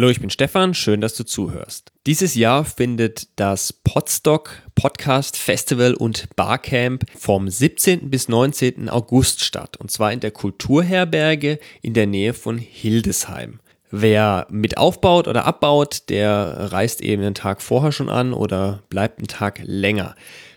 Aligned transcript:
Hallo, 0.00 0.08
ich 0.08 0.20
bin 0.22 0.30
Stefan, 0.30 0.72
schön, 0.72 1.02
dass 1.02 1.14
du 1.14 1.24
zuhörst. 1.24 1.92
Dieses 2.06 2.34
Jahr 2.34 2.64
findet 2.64 3.28
das 3.36 3.74
Podstock 3.74 4.62
Podcast 4.74 5.36
Festival 5.36 5.92
und 5.92 6.34
Barcamp 6.36 7.04
vom 7.18 7.50
17. 7.50 8.08
bis 8.08 8.26
19. 8.26 8.88
August 8.88 9.44
statt 9.44 9.76
und 9.76 9.90
zwar 9.90 10.10
in 10.10 10.20
der 10.20 10.30
Kulturherberge 10.30 11.58
in 11.82 11.92
der 11.92 12.06
Nähe 12.06 12.32
von 12.32 12.56
Hildesheim. 12.56 13.60
Wer 13.90 14.46
mit 14.48 14.78
aufbaut 14.78 15.28
oder 15.28 15.44
abbaut, 15.44 16.08
der 16.08 16.72
reist 16.72 17.02
eben 17.02 17.22
einen 17.22 17.34
Tag 17.34 17.60
vorher 17.60 17.92
schon 17.92 18.08
an 18.08 18.32
oder 18.32 18.82
bleibt 18.88 19.18
einen 19.18 19.28
Tag 19.28 19.60
länger. 19.62 20.14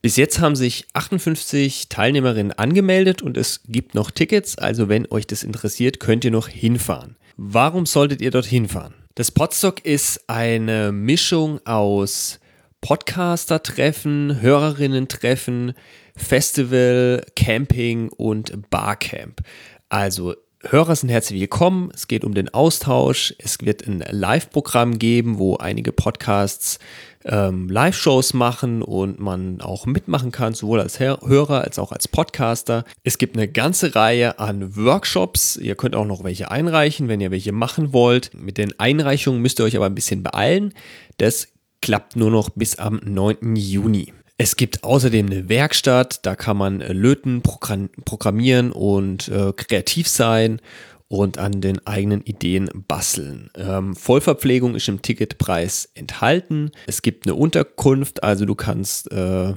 Bis 0.00 0.16
jetzt 0.16 0.40
haben 0.40 0.56
sich 0.56 0.86
58 0.94 1.90
Teilnehmerinnen 1.90 2.52
angemeldet 2.52 3.20
und 3.20 3.36
es 3.36 3.60
gibt 3.68 3.94
noch 3.94 4.10
Tickets, 4.10 4.56
also 4.56 4.88
wenn 4.88 5.06
euch 5.10 5.26
das 5.26 5.42
interessiert, 5.42 6.00
könnt 6.00 6.24
ihr 6.24 6.30
noch 6.30 6.48
hinfahren. 6.48 7.16
Warum 7.36 7.84
solltet 7.84 8.22
ihr 8.22 8.30
dort 8.30 8.46
hinfahren? 8.46 8.94
Das 9.18 9.30
Podstock 9.30 9.82
ist 9.82 10.28
eine 10.28 10.92
Mischung 10.92 11.58
aus 11.66 12.38
Podcaster-Treffen, 12.82 14.42
Hörerinnen-Treffen, 14.42 15.72
Festival, 16.14 17.24
Camping 17.34 18.10
und 18.10 18.68
Barcamp. 18.68 19.40
Also 19.88 20.34
Hörer 20.62 20.96
sind 20.96 21.08
herzlich 21.08 21.40
willkommen. 21.40 21.90
Es 21.94 22.08
geht 22.08 22.24
um 22.24 22.34
den 22.34 22.52
Austausch. 22.52 23.34
Es 23.38 23.58
wird 23.62 23.86
ein 23.86 24.04
Live-Programm 24.06 24.98
geben, 24.98 25.38
wo 25.38 25.56
einige 25.56 25.92
Podcasts 25.92 26.78
ähm, 27.26 27.68
Live-Shows 27.68 28.34
machen 28.34 28.82
und 28.82 29.18
man 29.18 29.60
auch 29.60 29.86
mitmachen 29.86 30.32
kann, 30.32 30.54
sowohl 30.54 30.80
als 30.80 31.00
Hörer 31.00 31.62
als 31.62 31.78
auch 31.78 31.92
als 31.92 32.08
Podcaster. 32.08 32.84
Es 33.04 33.18
gibt 33.18 33.36
eine 33.36 33.48
ganze 33.48 33.94
Reihe 33.94 34.38
an 34.38 34.76
Workshops. 34.76 35.56
Ihr 35.56 35.74
könnt 35.74 35.94
auch 35.94 36.06
noch 36.06 36.24
welche 36.24 36.50
einreichen, 36.50 37.08
wenn 37.08 37.20
ihr 37.20 37.30
welche 37.30 37.52
machen 37.52 37.92
wollt. 37.92 38.30
Mit 38.34 38.58
den 38.58 38.78
Einreichungen 38.78 39.42
müsst 39.42 39.58
ihr 39.60 39.64
euch 39.64 39.76
aber 39.76 39.86
ein 39.86 39.94
bisschen 39.94 40.22
beeilen. 40.22 40.72
Das 41.18 41.48
klappt 41.82 42.16
nur 42.16 42.30
noch 42.30 42.50
bis 42.50 42.78
am 42.78 43.00
9. 43.04 43.56
Juni. 43.56 44.12
Es 44.38 44.56
gibt 44.56 44.84
außerdem 44.84 45.26
eine 45.26 45.48
Werkstatt, 45.48 46.26
da 46.26 46.36
kann 46.36 46.58
man 46.58 46.82
äh, 46.82 46.92
löten, 46.92 47.42
programmieren 47.42 48.70
und 48.70 49.28
äh, 49.28 49.52
kreativ 49.54 50.08
sein 50.08 50.60
und 51.08 51.38
an 51.38 51.60
den 51.60 51.86
eigenen 51.86 52.22
Ideen 52.22 52.68
basteln. 52.88 53.50
Ähm, 53.56 53.94
Vollverpflegung 53.94 54.74
ist 54.74 54.88
im 54.88 55.02
Ticketpreis 55.02 55.88
enthalten. 55.94 56.72
Es 56.86 57.02
gibt 57.02 57.26
eine 57.26 57.34
Unterkunft, 57.34 58.22
also 58.22 58.44
du 58.44 58.54
kannst 58.54 59.10
äh, 59.12 59.54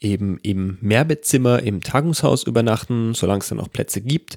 eben 0.00 0.38
im 0.42 0.78
Mehrbettzimmer 0.80 1.62
im 1.62 1.82
Tagungshaus 1.82 2.44
übernachten, 2.44 3.14
solange 3.14 3.40
es 3.40 3.48
dann 3.48 3.58
noch 3.58 3.70
Plätze 3.70 4.00
gibt. 4.00 4.36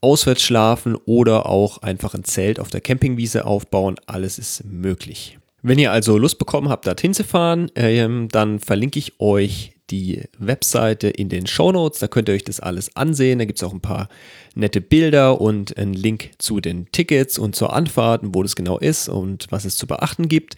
Auswärts 0.00 0.42
schlafen 0.42 0.96
oder 1.04 1.46
auch 1.46 1.78
einfach 1.78 2.14
ein 2.14 2.24
Zelt 2.24 2.58
auf 2.58 2.70
der 2.70 2.80
Campingwiese 2.80 3.44
aufbauen. 3.44 3.96
Alles 4.06 4.38
ist 4.38 4.64
möglich. 4.64 5.38
Wenn 5.62 5.78
ihr 5.78 5.92
also 5.92 6.16
Lust 6.16 6.38
bekommen 6.38 6.70
habt, 6.70 6.86
dorthin 6.86 7.12
zu 7.12 7.22
fahren, 7.22 7.70
ähm, 7.74 8.28
dann 8.30 8.60
verlinke 8.60 8.98
ich 8.98 9.20
euch 9.20 9.72
die 9.90 10.22
Webseite 10.38 11.08
in 11.08 11.28
den 11.28 11.46
Show 11.46 11.72
Notes. 11.72 11.98
Da 11.98 12.08
könnt 12.08 12.28
ihr 12.28 12.34
euch 12.34 12.44
das 12.44 12.60
alles 12.60 12.96
ansehen. 12.96 13.38
Da 13.38 13.44
gibt 13.44 13.58
es 13.58 13.62
auch 13.62 13.72
ein 13.72 13.80
paar 13.80 14.08
nette 14.54 14.80
Bilder 14.80 15.40
und 15.40 15.76
einen 15.76 15.94
Link 15.94 16.30
zu 16.38 16.60
den 16.60 16.90
Tickets 16.92 17.38
und 17.38 17.56
zur 17.56 17.72
Anfahrt, 17.72 18.22
wo 18.24 18.42
das 18.42 18.56
genau 18.56 18.78
ist 18.78 19.08
und 19.08 19.46
was 19.50 19.64
es 19.64 19.76
zu 19.76 19.86
beachten 19.86 20.28
gibt. 20.28 20.56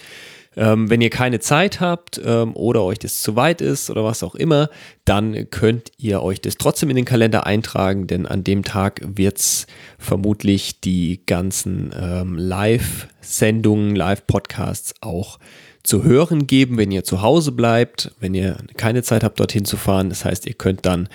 Ähm, 0.54 0.90
wenn 0.90 1.00
ihr 1.00 1.08
keine 1.08 1.40
Zeit 1.40 1.80
habt 1.80 2.20
ähm, 2.22 2.54
oder 2.54 2.82
euch 2.82 2.98
das 2.98 3.22
zu 3.22 3.36
weit 3.36 3.62
ist 3.62 3.88
oder 3.88 4.04
was 4.04 4.22
auch 4.22 4.34
immer, 4.34 4.68
dann 5.06 5.48
könnt 5.50 5.92
ihr 5.96 6.22
euch 6.22 6.42
das 6.42 6.58
trotzdem 6.58 6.90
in 6.90 6.96
den 6.96 7.06
Kalender 7.06 7.46
eintragen, 7.46 8.06
denn 8.06 8.26
an 8.26 8.44
dem 8.44 8.62
Tag 8.62 9.00
wird 9.02 9.38
es 9.38 9.66
vermutlich 9.98 10.80
die 10.80 11.22
ganzen 11.24 11.90
ähm, 11.98 12.36
Live-Sendungen, 12.36 13.96
Live-Podcasts 13.96 14.94
auch 15.00 15.38
zu 15.82 16.04
hören 16.04 16.46
geben, 16.46 16.76
wenn 16.78 16.90
ihr 16.90 17.04
zu 17.04 17.22
Hause 17.22 17.52
bleibt, 17.52 18.12
wenn 18.20 18.34
ihr 18.34 18.56
keine 18.76 19.02
Zeit 19.02 19.24
habt, 19.24 19.40
dorthin 19.40 19.64
zu 19.64 19.76
fahren. 19.76 20.08
Das 20.08 20.24
heißt, 20.24 20.46
ihr 20.46 20.54
könnt 20.54 20.86
dann 20.86 21.08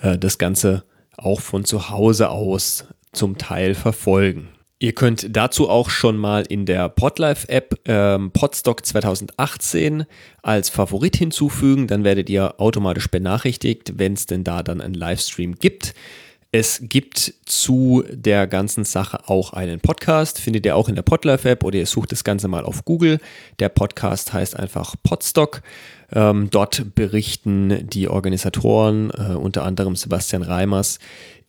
äh, 0.00 0.18
das 0.18 0.38
Ganze 0.38 0.84
auch 1.16 1.40
von 1.40 1.64
zu 1.64 1.90
Hause 1.90 2.30
aus 2.30 2.86
zum 3.12 3.38
Teil 3.38 3.74
verfolgen. 3.74 4.48
Ihr 4.80 4.92
könnt 4.92 5.36
dazu 5.36 5.68
auch 5.68 5.90
schon 5.90 6.16
mal 6.16 6.44
in 6.48 6.64
der 6.64 6.88
Podlife-App 6.88 7.80
ähm, 7.86 8.30
Podstock 8.30 8.86
2018 8.86 10.04
als 10.40 10.68
Favorit 10.68 11.16
hinzufügen. 11.16 11.88
Dann 11.88 12.04
werdet 12.04 12.30
ihr 12.30 12.60
automatisch 12.60 13.08
benachrichtigt, 13.08 13.94
wenn 13.96 14.12
es 14.12 14.26
denn 14.26 14.44
da 14.44 14.62
dann 14.62 14.80
einen 14.80 14.94
Livestream 14.94 15.56
gibt. 15.56 15.94
Es 16.50 16.80
gibt 16.82 17.34
zu 17.44 18.04
der 18.10 18.46
ganzen 18.46 18.84
Sache 18.84 19.28
auch 19.28 19.52
einen 19.52 19.80
Podcast, 19.80 20.40
findet 20.40 20.64
ihr 20.64 20.76
auch 20.76 20.88
in 20.88 20.94
der 20.94 21.02
Podlife-App 21.02 21.62
oder 21.62 21.76
ihr 21.76 21.84
sucht 21.84 22.10
das 22.10 22.24
Ganze 22.24 22.48
mal 22.48 22.64
auf 22.64 22.86
Google. 22.86 23.18
Der 23.58 23.68
Podcast 23.68 24.32
heißt 24.32 24.58
einfach 24.58 24.94
Podstock. 25.02 25.60
Ähm, 26.10 26.48
dort 26.50 26.94
berichten 26.94 27.86
die 27.90 28.08
Organisatoren, 28.08 29.10
äh, 29.10 29.34
unter 29.34 29.62
anderem 29.64 29.94
Sebastian 29.94 30.40
Reimers, 30.40 31.00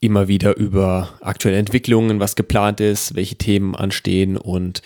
immer 0.02 0.28
wieder 0.28 0.58
über 0.58 1.14
aktuelle 1.22 1.60
Entwicklungen, 1.60 2.20
was 2.20 2.36
geplant 2.36 2.82
ist, 2.82 3.16
welche 3.16 3.38
Themen 3.38 3.76
anstehen 3.76 4.36
und 4.36 4.82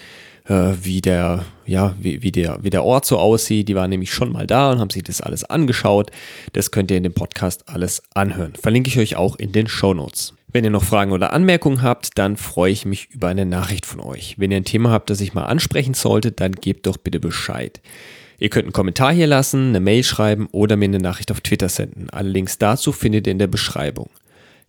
äh, 0.47 0.73
wie 0.81 1.01
der, 1.01 1.45
ja, 1.65 1.95
wie, 1.99 2.21
wie, 2.21 2.31
der, 2.31 2.59
wie 2.61 2.69
der 2.69 2.83
Ort 2.83 3.05
so 3.05 3.17
aussieht. 3.17 3.69
Die 3.69 3.75
waren 3.75 3.89
nämlich 3.89 4.13
schon 4.13 4.31
mal 4.31 4.47
da 4.47 4.71
und 4.71 4.79
haben 4.79 4.89
sich 4.89 5.03
das 5.03 5.21
alles 5.21 5.43
angeschaut. 5.43 6.11
Das 6.53 6.71
könnt 6.71 6.91
ihr 6.91 6.97
in 6.97 7.03
dem 7.03 7.13
Podcast 7.13 7.69
alles 7.69 8.03
anhören. 8.13 8.53
Verlinke 8.55 8.89
ich 8.89 8.99
euch 8.99 9.15
auch 9.15 9.35
in 9.35 9.51
den 9.51 9.67
Show 9.67 9.93
Notes. 9.93 10.33
Wenn 10.51 10.63
ihr 10.63 10.69
noch 10.69 10.83
Fragen 10.83 11.11
oder 11.11 11.33
Anmerkungen 11.33 11.81
habt, 11.81 12.17
dann 12.19 12.37
freue 12.37 12.71
ich 12.71 12.85
mich 12.85 13.09
über 13.11 13.27
eine 13.27 13.45
Nachricht 13.45 13.87
von 13.87 13.99
euch. 13.99 14.35
Wenn 14.37 14.51
ihr 14.51 14.57
ein 14.57 14.65
Thema 14.65 14.91
habt, 14.91 15.09
das 15.09 15.19
ich 15.19 15.33
mal 15.33 15.45
ansprechen 15.45 15.95
sollte, 15.95 16.31
dann 16.31 16.51
gebt 16.51 16.85
doch 16.85 16.97
bitte 16.97 17.19
Bescheid. 17.19 17.81
Ihr 18.37 18.49
könnt 18.49 18.65
einen 18.65 18.73
Kommentar 18.73 19.13
hier 19.13 19.25
lassen, 19.25 19.69
eine 19.69 19.79
Mail 19.79 20.03
schreiben 20.03 20.47
oder 20.51 20.75
mir 20.75 20.85
eine 20.85 20.99
Nachricht 20.99 21.31
auf 21.31 21.41
Twitter 21.41 21.69
senden. 21.69 22.09
Alle 22.11 22.29
Links 22.29 22.59
dazu 22.59 22.91
findet 22.91 23.25
ihr 23.25 23.31
in 23.31 23.39
der 23.39 23.47
Beschreibung. 23.47 24.09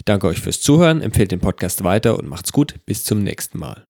Danke 0.04 0.26
euch 0.28 0.40
fürs 0.40 0.60
Zuhören, 0.60 1.02
empfehlt 1.02 1.32
den 1.32 1.40
Podcast 1.40 1.82
weiter 1.82 2.18
und 2.18 2.28
macht's 2.28 2.52
gut. 2.52 2.76
Bis 2.86 3.04
zum 3.04 3.22
nächsten 3.22 3.58
Mal. 3.58 3.82